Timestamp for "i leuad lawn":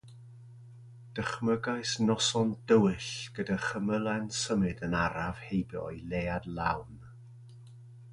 5.97-6.97